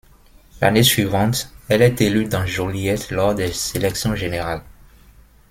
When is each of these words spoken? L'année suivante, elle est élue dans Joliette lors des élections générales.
L'année 0.61 0.81
suivante, 0.81 1.53
elle 1.69 1.83
est 1.83 2.01
élue 2.01 2.25
dans 2.25 2.43
Joliette 2.43 3.11
lors 3.11 3.35
des 3.35 3.51
élections 3.75 4.15
générales. 4.15 4.63